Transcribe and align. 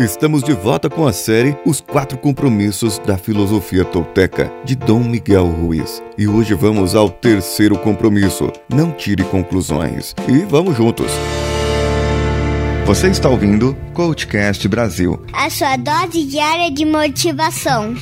Estamos 0.00 0.42
de 0.42 0.54
volta 0.54 0.88
com 0.88 1.06
a 1.06 1.12
série 1.12 1.54
Os 1.62 1.78
Quatro 1.78 2.16
Compromissos 2.16 2.98
da 3.00 3.18
Filosofia 3.18 3.84
Tolteca, 3.84 4.50
de 4.64 4.74
Dom 4.74 5.00
Miguel 5.00 5.46
Ruiz. 5.46 6.02
E 6.16 6.26
hoje 6.26 6.54
vamos 6.54 6.94
ao 6.94 7.10
terceiro 7.10 7.76
compromisso: 7.78 8.50
não 8.66 8.92
tire 8.92 9.22
conclusões. 9.24 10.14
E 10.26 10.38
vamos 10.38 10.74
juntos. 10.74 11.12
Você 12.86 13.08
está 13.08 13.28
ouvindo 13.28 13.76
Coachcast 13.92 14.66
Brasil 14.68 15.22
a 15.34 15.50
sua 15.50 15.76
dose 15.76 16.24
diária 16.24 16.70
de 16.70 16.86
motivação. 16.86 17.94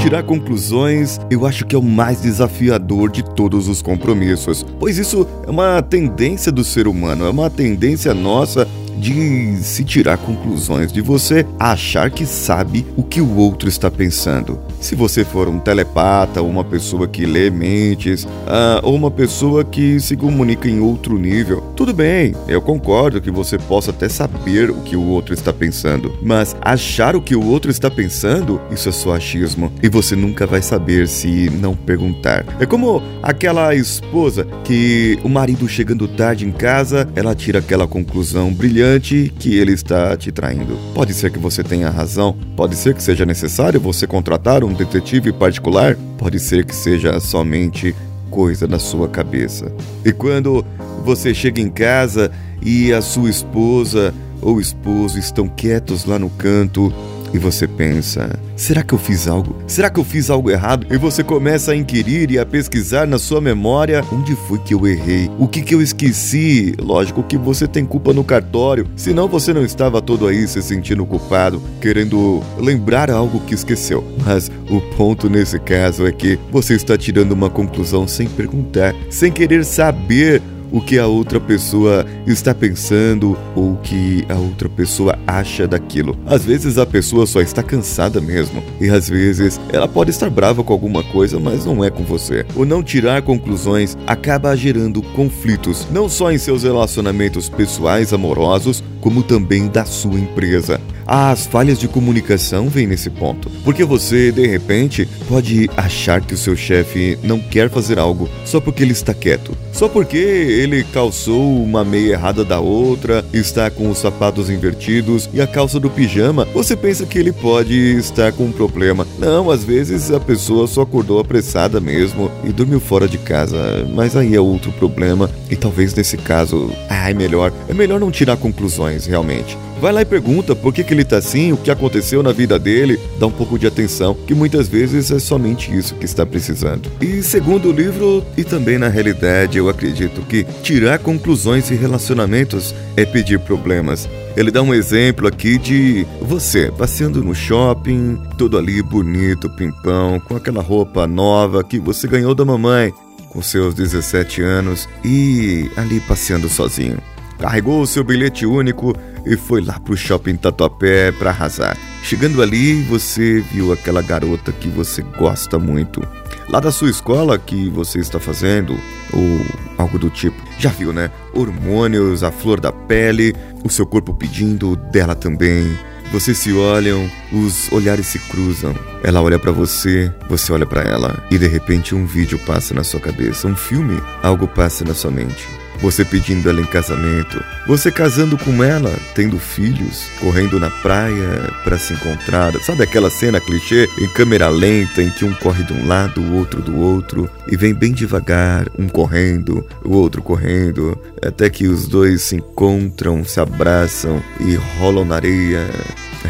Tirar 0.00 0.22
conclusões, 0.22 1.20
eu 1.30 1.46
acho 1.46 1.66
que 1.66 1.76
é 1.76 1.78
o 1.78 1.82
mais 1.82 2.22
desafiador 2.22 3.10
de 3.10 3.22
todos 3.22 3.68
os 3.68 3.82
compromissos, 3.82 4.64
pois 4.78 4.96
isso 4.96 5.26
é 5.46 5.50
uma 5.50 5.82
tendência 5.82 6.50
do 6.50 6.64
ser 6.64 6.88
humano, 6.88 7.26
é 7.26 7.30
uma 7.30 7.50
tendência 7.50 8.14
nossa 8.14 8.66
de 9.00 9.56
se 9.62 9.82
tirar 9.82 10.18
conclusões, 10.18 10.92
de 10.92 11.00
você 11.00 11.46
achar 11.58 12.10
que 12.10 12.26
sabe 12.26 12.86
o 12.96 13.02
que 13.02 13.20
o 13.20 13.36
outro 13.36 13.68
está 13.68 13.90
pensando. 13.90 14.60
Se 14.80 14.94
você 14.94 15.24
for 15.24 15.48
um 15.48 15.58
telepata, 15.58 16.42
ou 16.42 16.48
uma 16.48 16.64
pessoa 16.64 17.08
que 17.08 17.24
lê 17.24 17.50
mentes, 17.50 18.26
ah, 18.46 18.80
ou 18.82 18.94
uma 18.94 19.10
pessoa 19.10 19.64
que 19.64 19.98
se 19.98 20.16
comunica 20.16 20.68
em 20.68 20.80
outro 20.80 21.18
nível, 21.18 21.62
tudo 21.74 21.94
bem, 21.94 22.34
eu 22.46 22.60
concordo 22.60 23.20
que 23.20 23.30
você 23.30 23.58
possa 23.58 23.90
até 23.90 24.08
saber 24.08 24.70
o 24.70 24.82
que 24.82 24.96
o 24.96 25.06
outro 25.06 25.32
está 25.32 25.52
pensando, 25.52 26.14
mas 26.22 26.54
achar 26.60 27.16
o 27.16 27.22
que 27.22 27.34
o 27.34 27.44
outro 27.44 27.70
está 27.70 27.90
pensando, 27.90 28.60
isso 28.70 28.88
é 28.88 28.92
só 28.92 29.14
achismo, 29.14 29.72
e 29.82 29.88
você 29.88 30.14
nunca 30.14 30.46
vai 30.46 30.60
saber 30.60 31.08
se 31.08 31.48
não 31.50 31.74
perguntar. 31.74 32.44
É 32.60 32.66
como 32.66 33.02
aquela 33.22 33.74
esposa 33.74 34.46
que 34.64 35.18
o 35.24 35.28
marido 35.28 35.68
chegando 35.68 36.06
tarde 36.06 36.46
em 36.46 36.52
casa, 36.52 37.08
ela 37.14 37.34
tira 37.34 37.60
aquela 37.60 37.86
conclusão 37.86 38.52
brilhante 38.52 38.89
que 38.98 39.56
ele 39.58 39.72
está 39.72 40.16
te 40.16 40.32
traindo. 40.32 40.76
Pode 40.94 41.12
ser 41.14 41.30
que 41.30 41.38
você 41.38 41.62
tenha 41.62 41.90
razão, 41.90 42.36
pode 42.56 42.74
ser 42.74 42.94
que 42.94 43.02
seja 43.02 43.26
necessário 43.26 43.78
você 43.78 44.06
contratar 44.06 44.64
um 44.64 44.72
detetive 44.72 45.32
particular, 45.32 45.96
pode 46.18 46.40
ser 46.40 46.64
que 46.64 46.74
seja 46.74 47.20
somente 47.20 47.94
coisa 48.30 48.66
da 48.66 48.78
sua 48.78 49.08
cabeça. 49.08 49.70
E 50.04 50.12
quando 50.12 50.64
você 51.04 51.34
chega 51.34 51.60
em 51.60 51.68
casa 51.68 52.30
e 52.62 52.92
a 52.92 53.02
sua 53.02 53.28
esposa 53.28 54.14
ou 54.40 54.60
esposo 54.60 55.18
estão 55.18 55.46
quietos 55.46 56.04
lá 56.04 56.18
no 56.18 56.30
canto, 56.30 56.92
e 57.32 57.38
você 57.38 57.66
pensa: 57.66 58.38
será 58.56 58.82
que 58.82 58.92
eu 58.92 58.98
fiz 58.98 59.28
algo? 59.28 59.56
Será 59.66 59.90
que 59.90 59.98
eu 60.00 60.04
fiz 60.04 60.30
algo 60.30 60.50
errado? 60.50 60.86
E 60.90 60.96
você 60.96 61.22
começa 61.22 61.72
a 61.72 61.76
inquirir 61.76 62.30
e 62.30 62.38
a 62.38 62.46
pesquisar 62.46 63.06
na 63.06 63.18
sua 63.18 63.40
memória 63.40 64.04
onde 64.12 64.34
foi 64.34 64.58
que 64.58 64.74
eu 64.74 64.86
errei, 64.86 65.30
o 65.38 65.46
que 65.46 65.62
que 65.62 65.74
eu 65.74 65.82
esqueci. 65.82 66.74
Lógico 66.80 67.22
que 67.22 67.36
você 67.36 67.66
tem 67.66 67.84
culpa 67.84 68.12
no 68.12 68.24
cartório, 68.24 68.86
senão 68.96 69.28
você 69.28 69.52
não 69.52 69.64
estava 69.64 70.00
todo 70.00 70.26
aí 70.26 70.46
se 70.46 70.62
sentindo 70.62 71.06
culpado, 71.06 71.62
querendo 71.80 72.42
lembrar 72.58 73.10
algo 73.10 73.40
que 73.40 73.54
esqueceu. 73.54 74.04
Mas 74.24 74.50
o 74.68 74.80
ponto 74.96 75.28
nesse 75.28 75.58
caso 75.58 76.06
é 76.06 76.12
que 76.12 76.38
você 76.50 76.74
está 76.74 76.96
tirando 76.96 77.32
uma 77.32 77.50
conclusão 77.50 78.06
sem 78.06 78.28
perguntar, 78.28 78.94
sem 79.10 79.32
querer 79.32 79.64
saber 79.64 80.42
o 80.70 80.80
que 80.80 80.98
a 80.98 81.06
outra 81.06 81.40
pessoa 81.40 82.06
está 82.26 82.54
pensando 82.54 83.36
ou 83.54 83.72
o 83.72 83.76
que 83.78 84.24
a 84.28 84.34
outra 84.34 84.68
pessoa 84.68 85.18
acha 85.26 85.66
daquilo. 85.66 86.16
Às 86.26 86.44
vezes 86.44 86.78
a 86.78 86.86
pessoa 86.86 87.26
só 87.26 87.40
está 87.40 87.62
cansada 87.62 88.20
mesmo, 88.20 88.62
e 88.80 88.88
às 88.88 89.08
vezes 89.08 89.60
ela 89.72 89.88
pode 89.88 90.10
estar 90.10 90.30
brava 90.30 90.62
com 90.62 90.72
alguma 90.72 91.02
coisa, 91.02 91.38
mas 91.38 91.64
não 91.64 91.84
é 91.84 91.90
com 91.90 92.04
você. 92.04 92.44
O 92.54 92.64
não 92.64 92.82
tirar 92.82 93.22
conclusões 93.22 93.96
acaba 94.06 94.56
gerando 94.56 95.02
conflitos, 95.02 95.86
não 95.90 96.08
só 96.08 96.30
em 96.30 96.38
seus 96.38 96.62
relacionamentos 96.62 97.48
pessoais 97.48 98.12
amorosos, 98.12 98.82
como 99.00 99.22
também 99.22 99.68
da 99.68 99.84
sua 99.84 100.18
empresa. 100.18 100.80
As 101.12 101.44
falhas 101.44 101.76
de 101.76 101.88
comunicação 101.88 102.68
vêm 102.68 102.86
nesse 102.86 103.10
ponto, 103.10 103.50
porque 103.64 103.82
você, 103.82 104.30
de 104.30 104.46
repente, 104.46 105.08
pode 105.28 105.68
achar 105.76 106.20
que 106.20 106.34
o 106.34 106.36
seu 106.36 106.54
chefe 106.54 107.18
não 107.20 107.40
quer 107.40 107.68
fazer 107.68 107.98
algo 107.98 108.28
só 108.44 108.60
porque 108.60 108.84
ele 108.84 108.92
está 108.92 109.12
quieto, 109.12 109.50
só 109.72 109.88
porque 109.88 110.16
ele 110.16 110.84
calçou 110.84 111.64
uma 111.64 111.84
meia 111.84 112.12
errada 112.12 112.44
da 112.44 112.60
outra, 112.60 113.24
está 113.32 113.68
com 113.68 113.90
os 113.90 113.98
sapatos 113.98 114.48
invertidos 114.48 115.28
e 115.34 115.40
a 115.40 115.48
calça 115.48 115.80
do 115.80 115.90
pijama, 115.90 116.44
você 116.54 116.76
pensa 116.76 117.04
que 117.04 117.18
ele 117.18 117.32
pode 117.32 117.74
estar 117.96 118.30
com 118.30 118.44
um 118.44 118.52
problema. 118.52 119.04
Não, 119.18 119.50
às 119.50 119.64
vezes 119.64 120.12
a 120.12 120.20
pessoa 120.20 120.68
só 120.68 120.82
acordou 120.82 121.18
apressada 121.18 121.80
mesmo 121.80 122.30
e 122.44 122.52
dormiu 122.52 122.78
fora 122.78 123.08
de 123.08 123.18
casa, 123.18 123.84
mas 123.92 124.14
aí 124.14 124.36
é 124.36 124.40
outro 124.40 124.70
problema 124.70 125.28
e 125.50 125.56
talvez 125.56 125.92
nesse 125.92 126.16
caso, 126.16 126.70
ah, 126.88 127.10
é 127.10 127.14
melhor, 127.14 127.52
é 127.68 127.74
melhor 127.74 127.98
não 127.98 128.12
tirar 128.12 128.36
conclusões 128.36 129.06
realmente. 129.06 129.58
Vai 129.80 129.94
lá 129.94 130.02
e 130.02 130.04
pergunta 130.04 130.54
por 130.54 130.74
que, 130.74 130.84
que 130.84 130.92
ele 130.92 131.06
tá 131.06 131.16
assim, 131.16 131.52
o 131.52 131.56
que 131.56 131.70
aconteceu 131.70 132.22
na 132.22 132.32
vida 132.32 132.58
dele, 132.58 133.00
dá 133.18 133.26
um 133.26 133.30
pouco 133.30 133.58
de 133.58 133.66
atenção, 133.66 134.14
que 134.26 134.34
muitas 134.34 134.68
vezes 134.68 135.10
é 135.10 135.18
somente 135.18 135.74
isso 135.74 135.94
que 135.94 136.04
está 136.04 136.26
precisando. 136.26 136.90
E 137.00 137.22
segundo 137.22 137.70
o 137.70 137.72
livro, 137.72 138.22
e 138.36 138.44
também 138.44 138.76
na 138.76 138.88
realidade, 138.88 139.56
eu 139.56 139.70
acredito 139.70 140.20
que 140.20 140.44
tirar 140.62 140.98
conclusões 140.98 141.70
em 141.70 141.76
relacionamentos 141.76 142.74
é 142.94 143.06
pedir 143.06 143.38
problemas. 143.38 144.06
Ele 144.36 144.50
dá 144.50 144.60
um 144.60 144.74
exemplo 144.74 145.26
aqui 145.26 145.56
de 145.56 146.06
você 146.20 146.70
passeando 146.70 147.24
no 147.24 147.34
shopping, 147.34 148.20
todo 148.36 148.58
ali 148.58 148.82
bonito, 148.82 149.48
pimpão, 149.48 150.20
com 150.20 150.36
aquela 150.36 150.60
roupa 150.60 151.06
nova 151.06 151.64
que 151.64 151.78
você 151.78 152.06
ganhou 152.06 152.34
da 152.34 152.44
mamãe, 152.44 152.92
com 153.30 153.40
seus 153.40 153.72
17 153.72 154.42
anos 154.42 154.86
e 155.02 155.70
ali 155.74 156.00
passeando 156.00 156.50
sozinho 156.50 156.98
carregou 157.40 157.80
o 157.80 157.86
seu 157.86 158.04
bilhete 158.04 158.44
único 158.44 158.94
e 159.24 159.36
foi 159.36 159.60
lá 159.60 159.78
pro 159.78 159.96
shopping 159.96 160.36
Tatuapé 160.36 161.12
para 161.12 161.30
arrasar. 161.30 161.76
Chegando 162.02 162.42
ali, 162.42 162.82
você 162.84 163.40
viu 163.40 163.72
aquela 163.72 164.02
garota 164.02 164.52
que 164.52 164.68
você 164.68 165.02
gosta 165.02 165.58
muito. 165.58 166.02
Lá 166.48 166.58
da 166.58 166.72
sua 166.72 166.90
escola 166.90 167.38
que 167.38 167.68
você 167.68 167.98
está 167.98 168.18
fazendo, 168.18 168.76
ou 169.12 169.40
algo 169.78 169.98
do 169.98 170.10
tipo. 170.10 170.36
Já 170.58 170.70
viu, 170.70 170.92
né? 170.92 171.10
Hormônios, 171.34 172.24
a 172.24 172.30
flor 172.30 172.58
da 172.58 172.72
pele, 172.72 173.34
o 173.64 173.68
seu 173.68 173.86
corpo 173.86 174.12
pedindo, 174.14 174.74
dela 174.76 175.14
também. 175.14 175.78
Vocês 176.10 176.38
se 176.38 176.52
olham, 176.52 177.08
os 177.32 177.70
olhares 177.70 178.06
se 178.06 178.18
cruzam. 178.18 178.74
Ela 179.04 179.22
olha 179.22 179.38
para 179.38 179.52
você, 179.52 180.12
você 180.28 180.52
olha 180.52 180.66
para 180.66 180.82
ela, 180.82 181.24
e 181.30 181.38
de 181.38 181.46
repente 181.46 181.94
um 181.94 182.04
vídeo 182.04 182.38
passa 182.40 182.74
na 182.74 182.82
sua 182.82 182.98
cabeça, 182.98 183.46
um 183.46 183.54
filme, 183.54 184.02
algo 184.20 184.48
passa 184.48 184.84
na 184.84 184.92
sua 184.92 185.12
mente 185.12 185.59
você 185.80 186.04
pedindo 186.04 186.48
ela 186.48 186.60
em 186.60 186.66
casamento, 186.66 187.42
você 187.66 187.90
casando 187.90 188.36
com 188.36 188.62
ela, 188.62 188.92
tendo 189.14 189.38
filhos, 189.38 190.08
correndo 190.20 190.60
na 190.60 190.70
praia 190.70 191.50
para 191.64 191.78
se 191.78 191.92
encontrar. 191.92 192.52
Sabe 192.62 192.82
aquela 192.82 193.10
cena 193.10 193.40
clichê 193.40 193.88
em 193.98 194.08
câmera 194.08 194.48
lenta 194.48 195.02
em 195.02 195.10
que 195.10 195.24
um 195.24 195.32
corre 195.34 195.64
de 195.64 195.72
um 195.72 195.86
lado, 195.86 196.20
o 196.20 196.36
outro 196.36 196.60
do 196.62 196.78
outro 196.78 197.30
e 197.48 197.56
vem 197.56 197.74
bem 197.74 197.92
devagar, 197.92 198.66
um 198.78 198.88
correndo, 198.88 199.64
o 199.84 199.94
outro 199.94 200.22
correndo, 200.22 200.98
até 201.24 201.48
que 201.48 201.66
os 201.66 201.86
dois 201.86 202.22
se 202.22 202.36
encontram, 202.36 203.24
se 203.24 203.40
abraçam 203.40 204.22
e 204.40 204.54
rolam 204.78 205.04
na 205.04 205.16
areia. 205.16 205.68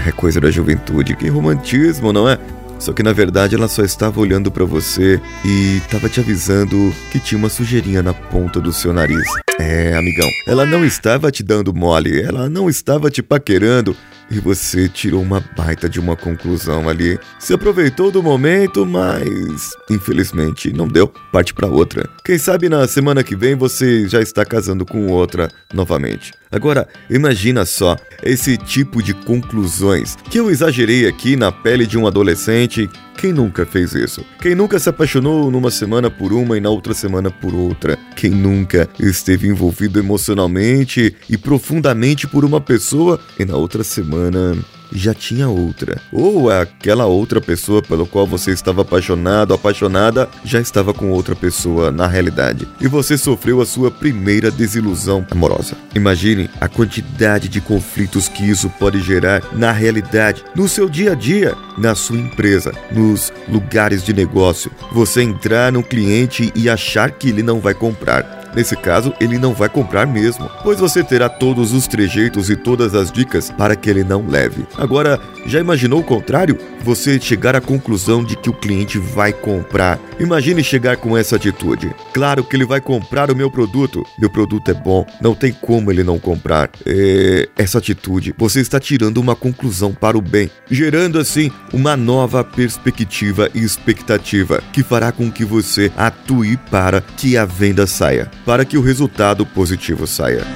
É 0.06 0.12
coisa 0.12 0.40
da 0.40 0.50
juventude, 0.50 1.16
que 1.16 1.28
romantismo, 1.28 2.12
não 2.12 2.28
é? 2.28 2.38
Só 2.80 2.94
que 2.94 3.02
na 3.02 3.12
verdade 3.12 3.54
ela 3.54 3.68
só 3.68 3.84
estava 3.84 4.18
olhando 4.18 4.50
para 4.50 4.64
você 4.64 5.20
e 5.44 5.76
estava 5.76 6.08
te 6.08 6.18
avisando 6.18 6.92
que 7.12 7.20
tinha 7.20 7.38
uma 7.38 7.50
sujeirinha 7.50 8.02
na 8.02 8.14
ponta 8.14 8.58
do 8.58 8.72
seu 8.72 8.92
nariz. 8.92 9.28
É, 9.58 9.94
amigão, 9.94 10.28
ela 10.46 10.64
não 10.64 10.84
estava 10.84 11.30
te 11.30 11.42
dando 11.42 11.74
mole, 11.74 12.22
ela 12.22 12.48
não 12.48 12.70
estava 12.70 13.10
te 13.10 13.22
paquerando 13.22 13.94
e 14.30 14.38
você 14.38 14.88
tirou 14.88 15.20
uma 15.20 15.44
baita 15.56 15.88
de 15.88 16.00
uma 16.00 16.16
conclusão 16.16 16.88
ali. 16.88 17.18
Se 17.38 17.52
aproveitou 17.52 18.10
do 18.10 18.22
momento, 18.22 18.86
mas 18.86 19.70
infelizmente 19.90 20.72
não 20.72 20.88
deu. 20.88 21.08
Parte 21.30 21.52
para 21.52 21.66
outra. 21.66 22.08
Quem 22.24 22.38
sabe 22.38 22.68
na 22.68 22.88
semana 22.88 23.22
que 23.22 23.36
vem 23.36 23.54
você 23.54 24.08
já 24.08 24.22
está 24.22 24.44
casando 24.44 24.86
com 24.86 25.08
outra 25.08 25.50
novamente. 25.74 26.32
Agora, 26.50 26.88
imagina 27.08 27.64
só 27.64 27.96
esse 28.22 28.56
tipo 28.56 29.02
de 29.02 29.14
conclusões 29.14 30.16
que 30.28 30.38
eu 30.38 30.50
exagerei 30.50 31.06
aqui 31.06 31.36
na 31.36 31.52
pele 31.52 31.86
de 31.86 31.96
um 31.96 32.06
adolescente 32.06 32.90
quem 33.20 33.34
nunca 33.34 33.66
fez 33.66 33.92
isso? 33.92 34.24
Quem 34.40 34.54
nunca 34.54 34.78
se 34.78 34.88
apaixonou 34.88 35.50
numa 35.50 35.70
semana 35.70 36.10
por 36.10 36.32
uma 36.32 36.56
e 36.56 36.60
na 36.60 36.70
outra 36.70 36.94
semana 36.94 37.30
por 37.30 37.54
outra? 37.54 37.98
Quem 38.16 38.30
nunca 38.30 38.88
esteve 38.98 39.46
envolvido 39.46 39.98
emocionalmente 39.98 41.14
e 41.28 41.36
profundamente 41.36 42.26
por 42.26 42.46
uma 42.46 42.62
pessoa 42.62 43.20
e 43.38 43.44
na 43.44 43.56
outra 43.56 43.84
semana 43.84 44.56
já 44.92 45.14
tinha 45.14 45.48
outra. 45.48 46.00
Ou 46.12 46.50
aquela 46.50 47.06
outra 47.06 47.40
pessoa 47.40 47.82
pelo 47.82 48.06
qual 48.06 48.26
você 48.26 48.50
estava 48.50 48.82
apaixonado, 48.82 49.54
apaixonada, 49.54 50.28
já 50.44 50.60
estava 50.60 50.92
com 50.92 51.10
outra 51.10 51.34
pessoa 51.34 51.90
na 51.90 52.06
realidade. 52.06 52.66
E 52.80 52.88
você 52.88 53.16
sofreu 53.16 53.60
a 53.60 53.66
sua 53.66 53.90
primeira 53.90 54.50
desilusão 54.50 55.26
amorosa. 55.30 55.76
Imagine 55.94 56.50
a 56.60 56.68
quantidade 56.68 57.48
de 57.48 57.60
conflitos 57.60 58.28
que 58.28 58.48
isso 58.48 58.68
pode 58.78 59.00
gerar 59.00 59.42
na 59.52 59.72
realidade, 59.72 60.44
no 60.54 60.68
seu 60.68 60.88
dia 60.88 61.12
a 61.12 61.14
dia, 61.14 61.54
na 61.76 61.94
sua 61.94 62.18
empresa, 62.18 62.72
nos 62.90 63.32
lugares 63.48 64.04
de 64.04 64.12
negócio. 64.12 64.70
Você 64.92 65.22
entrar 65.22 65.72
no 65.72 65.82
cliente 65.82 66.52
e 66.54 66.68
achar 66.68 67.10
que 67.10 67.28
ele 67.28 67.42
não 67.42 67.60
vai 67.60 67.74
comprar 67.74 68.39
Nesse 68.54 68.76
caso, 68.76 69.14
ele 69.20 69.38
não 69.38 69.54
vai 69.54 69.68
comprar 69.68 70.06
mesmo, 70.06 70.50
pois 70.62 70.80
você 70.80 71.04
terá 71.04 71.28
todos 71.28 71.72
os 71.72 71.86
trejeitos 71.86 72.50
e 72.50 72.56
todas 72.56 72.94
as 72.94 73.10
dicas 73.10 73.50
para 73.50 73.76
que 73.76 73.88
ele 73.88 74.02
não 74.02 74.26
leve. 74.26 74.66
Agora, 74.76 75.20
já 75.46 75.60
imaginou 75.60 76.00
o 76.00 76.04
contrário? 76.04 76.58
Você 76.82 77.20
chegar 77.20 77.54
à 77.54 77.60
conclusão 77.60 78.24
de 78.24 78.36
que 78.36 78.50
o 78.50 78.54
cliente 78.54 78.98
vai 78.98 79.32
comprar. 79.32 79.98
Imagine 80.18 80.64
chegar 80.64 80.96
com 80.96 81.16
essa 81.16 81.36
atitude. 81.36 81.94
Claro 82.12 82.42
que 82.42 82.56
ele 82.56 82.64
vai 82.64 82.80
comprar 82.80 83.30
o 83.30 83.36
meu 83.36 83.50
produto. 83.50 84.04
Meu 84.18 84.30
produto 84.30 84.70
é 84.70 84.74
bom, 84.74 85.06
não 85.20 85.34
tem 85.34 85.52
como 85.52 85.90
ele 85.90 86.02
não 86.02 86.18
comprar. 86.18 86.70
É... 86.86 87.48
Essa 87.56 87.78
atitude, 87.78 88.34
você 88.36 88.60
está 88.60 88.80
tirando 88.80 89.18
uma 89.18 89.36
conclusão 89.36 89.92
para 89.92 90.16
o 90.16 90.22
bem, 90.22 90.50
gerando 90.70 91.18
assim 91.18 91.50
uma 91.72 91.96
nova 91.96 92.42
perspectiva 92.42 93.50
e 93.54 93.60
expectativa 93.60 94.62
que 94.72 94.82
fará 94.82 95.12
com 95.12 95.30
que 95.30 95.44
você 95.44 95.92
atue 95.96 96.56
para 96.70 97.00
que 97.00 97.36
a 97.36 97.44
venda 97.44 97.86
saia 97.86 98.30
para 98.44 98.64
que 98.64 98.76
o 98.76 98.82
resultado 98.82 99.44
positivo 99.44 100.06
saia. 100.06 100.46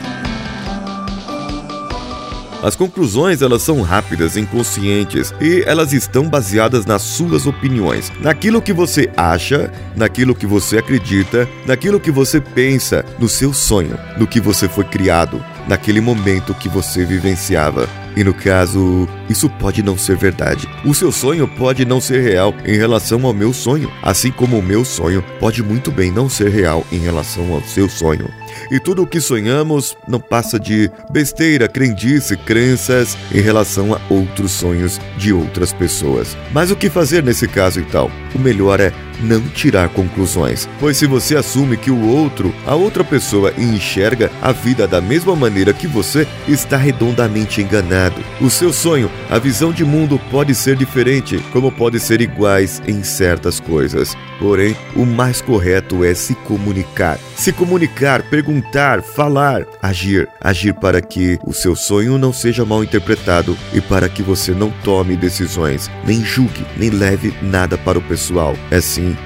As 2.64 2.74
conclusões 2.74 3.42
elas 3.42 3.60
são 3.60 3.82
rápidas, 3.82 4.38
inconscientes 4.38 5.34
e 5.38 5.62
elas 5.66 5.92
estão 5.92 6.30
baseadas 6.30 6.86
nas 6.86 7.02
suas 7.02 7.46
opiniões, 7.46 8.10
naquilo 8.22 8.62
que 8.62 8.72
você 8.72 9.10
acha, 9.14 9.70
naquilo 9.94 10.34
que 10.34 10.46
você 10.46 10.78
acredita, 10.78 11.46
naquilo 11.66 12.00
que 12.00 12.10
você 12.10 12.40
pensa, 12.40 13.04
no 13.18 13.28
seu 13.28 13.52
sonho, 13.52 13.98
no 14.16 14.26
que 14.26 14.40
você 14.40 14.66
foi 14.66 14.84
criado, 14.84 15.44
naquele 15.68 16.00
momento 16.00 16.54
que 16.54 16.70
você 16.70 17.04
vivenciava. 17.04 17.86
E 18.16 18.22
no 18.22 18.32
caso, 18.32 19.08
isso 19.28 19.48
pode 19.48 19.82
não 19.82 19.96
ser 19.98 20.16
verdade. 20.16 20.68
O 20.84 20.94
seu 20.94 21.10
sonho 21.10 21.48
pode 21.48 21.84
não 21.84 22.00
ser 22.00 22.20
real 22.20 22.54
em 22.64 22.76
relação 22.76 23.24
ao 23.26 23.32
meu 23.32 23.52
sonho, 23.52 23.90
assim 24.02 24.30
como 24.30 24.58
o 24.58 24.62
meu 24.62 24.84
sonho 24.84 25.24
pode 25.40 25.62
muito 25.62 25.90
bem 25.90 26.10
não 26.10 26.28
ser 26.28 26.48
real 26.48 26.84
em 26.92 26.98
relação 26.98 27.52
ao 27.52 27.62
seu 27.62 27.88
sonho. 27.88 28.28
E 28.70 28.78
tudo 28.78 29.02
o 29.02 29.06
que 29.06 29.20
sonhamos 29.20 29.96
não 30.06 30.20
passa 30.20 30.58
de 30.58 30.90
besteira, 31.10 31.68
crendice, 31.68 32.36
crenças 32.36 33.16
em 33.32 33.40
relação 33.40 33.94
a 33.94 34.00
outros 34.08 34.52
sonhos 34.52 35.00
de 35.16 35.32
outras 35.32 35.72
pessoas. 35.72 36.36
Mas 36.52 36.70
o 36.70 36.76
que 36.76 36.88
fazer 36.88 37.22
nesse 37.22 37.48
caso 37.48 37.80
então? 37.80 38.10
O 38.34 38.38
melhor 38.38 38.80
é 38.80 38.92
não 39.20 39.40
tirar 39.48 39.88
conclusões, 39.88 40.68
pois 40.78 40.96
se 40.96 41.06
você 41.06 41.36
assume 41.36 41.76
que 41.76 41.90
o 41.90 42.06
outro, 42.06 42.54
a 42.66 42.74
outra 42.74 43.04
pessoa, 43.04 43.52
enxerga 43.58 44.30
a 44.40 44.52
vida 44.52 44.86
da 44.86 45.00
mesma 45.00 45.34
maneira 45.34 45.72
que 45.72 45.86
você, 45.86 46.26
está 46.48 46.76
redondamente 46.76 47.60
enganado. 47.60 48.20
O 48.40 48.50
seu 48.50 48.72
sonho, 48.72 49.10
a 49.30 49.38
visão 49.38 49.72
de 49.72 49.84
mundo 49.84 50.20
pode 50.30 50.54
ser 50.54 50.76
diferente, 50.76 51.38
como 51.52 51.70
pode 51.70 52.00
ser 52.00 52.20
iguais 52.20 52.82
em 52.86 53.02
certas 53.02 53.60
coisas. 53.60 54.16
Porém, 54.38 54.76
o 54.96 55.06
mais 55.06 55.40
correto 55.40 56.04
é 56.04 56.14
se 56.14 56.34
comunicar. 56.34 57.18
Se 57.36 57.52
comunicar, 57.52 58.22
perguntar, 58.22 59.02
falar, 59.02 59.64
agir. 59.80 60.28
Agir 60.40 60.74
para 60.74 61.00
que 61.00 61.38
o 61.46 61.52
seu 61.52 61.76
sonho 61.76 62.18
não 62.18 62.32
seja 62.32 62.64
mal 62.64 62.82
interpretado 62.82 63.56
e 63.72 63.80
para 63.80 64.08
que 64.08 64.22
você 64.22 64.52
não 64.52 64.70
tome 64.82 65.16
decisões, 65.16 65.90
nem 66.04 66.24
julgue, 66.24 66.66
nem 66.76 66.90
leve 66.90 67.34
nada 67.42 67.78
para 67.78 67.98
o 67.98 68.02
pessoal. 68.02 68.56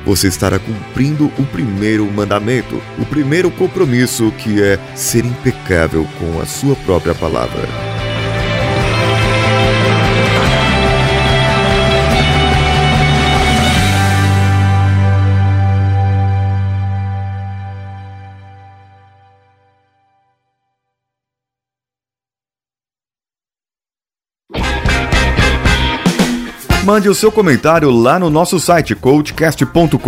Você 0.05 0.29
estará 0.29 0.59
cumprindo 0.59 1.27
o 1.39 1.45
primeiro 1.45 2.11
mandamento, 2.11 2.81
o 2.99 3.05
primeiro 3.05 3.51
compromisso 3.51 4.33
que 4.33 4.63
é 4.63 4.79
ser 4.95 5.25
impecável 5.25 6.07
com 6.19 6.41
a 6.41 6.47
sua 6.47 6.75
própria 6.77 7.15
palavra. 7.15 7.88
Mande 26.89 27.07
o 27.07 27.15
seu 27.15 27.31
comentário 27.31 27.91
lá 27.91 28.19
no 28.19 28.31
nosso 28.31 28.59
site 28.59 28.95
coachcast.com.br 28.95 29.99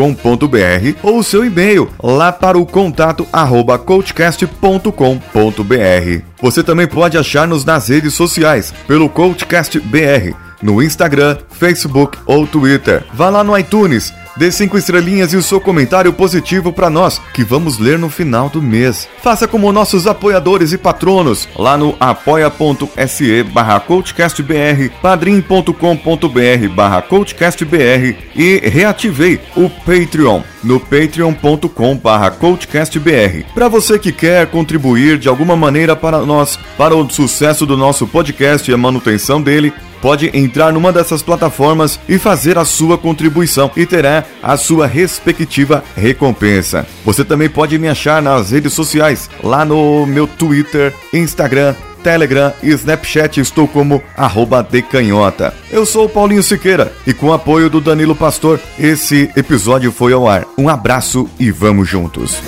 ou 1.02 1.18
o 1.18 1.22
seu 1.22 1.44
e-mail 1.44 1.90
lá 2.02 2.32
para 2.32 2.56
o 2.56 2.64
contato 2.64 3.26
arroba 3.30 3.78
coachcast.com.br. 3.78 6.24
Você 6.40 6.62
também 6.62 6.86
pode 6.86 7.18
achar-nos 7.18 7.66
nas 7.66 7.90
redes 7.90 8.14
sociais 8.14 8.72
pelo 8.88 9.10
CoachCastBR 9.10 10.34
no 10.62 10.82
Instagram, 10.82 11.36
Facebook 11.50 12.16
ou 12.24 12.46
Twitter. 12.46 13.04
Vá 13.12 13.28
lá 13.28 13.44
no 13.44 13.58
iTunes 13.58 14.10
Dê 14.36 14.50
cinco 14.50 14.78
estrelinhas 14.78 15.32
e 15.32 15.36
o 15.36 15.42
seu 15.42 15.60
comentário 15.60 16.12
positivo 16.12 16.72
para 16.72 16.88
nós, 16.88 17.20
que 17.34 17.44
vamos 17.44 17.78
ler 17.78 17.98
no 17.98 18.08
final 18.08 18.48
do 18.48 18.62
mês. 18.62 19.08
Faça 19.22 19.48
como 19.48 19.72
nossos 19.72 20.06
apoiadores 20.06 20.72
e 20.72 20.78
patronos, 20.78 21.48
lá 21.56 21.76
no 21.76 21.96
apoia.se 21.98 23.42
barra 23.44 23.80
coachcastbr, 23.80 24.90
padrim.com.br 25.02 26.68
barra 26.74 27.02
coachcastbr 27.02 28.16
e 28.34 28.60
reativei 28.64 29.40
o 29.56 29.68
Patreon 29.68 30.42
no 30.62 30.78
patreon.com 30.78 31.96
barra 31.96 32.30
coachcastbr. 32.30 33.44
Para 33.54 33.68
você 33.68 33.98
que 33.98 34.12
quer 34.12 34.46
contribuir 34.46 35.18
de 35.18 35.28
alguma 35.28 35.56
maneira 35.56 35.96
para 35.96 36.20
nós, 36.20 36.58
para 36.76 36.94
o 36.94 37.08
sucesso 37.10 37.66
do 37.66 37.76
nosso 37.76 38.06
podcast 38.06 38.70
e 38.70 38.74
a 38.74 38.78
manutenção 38.78 39.40
dele, 39.40 39.72
pode 40.00 40.36
entrar 40.36 40.72
numa 40.72 40.92
dessas 40.92 41.22
plataformas 41.22 41.98
e 42.08 42.18
fazer 42.18 42.58
a 42.58 42.64
sua 42.64 42.96
contribuição 42.96 43.70
e 43.76 43.86
terá 43.86 44.24
a 44.42 44.56
sua 44.56 44.86
respectiva 44.86 45.84
recompensa. 45.96 46.86
Você 47.04 47.24
também 47.24 47.48
pode 47.48 47.78
me 47.78 47.88
achar 47.88 48.22
nas 48.22 48.50
redes 48.50 48.72
sociais, 48.72 49.28
lá 49.42 49.64
no 49.64 50.06
meu 50.06 50.26
Twitter, 50.26 50.94
Instagram, 51.12 51.74
Telegram 52.02 52.52
e 52.62 52.70
Snapchat 52.70 53.40
estou 53.40 53.68
como 53.68 54.02
arroba 54.16 54.62
decanhota. 54.62 55.54
Eu 55.70 55.84
sou 55.84 56.06
o 56.06 56.08
Paulinho 56.08 56.42
Siqueira 56.42 56.92
e 57.06 57.12
com 57.12 57.26
o 57.26 57.32
apoio 57.32 57.68
do 57.68 57.80
Danilo 57.80 58.16
Pastor, 58.16 58.60
esse 58.78 59.30
episódio 59.36 59.92
foi 59.92 60.12
ao 60.12 60.28
ar. 60.28 60.46
Um 60.56 60.68
abraço 60.68 61.28
e 61.38 61.50
vamos 61.50 61.88
juntos. 61.88 62.40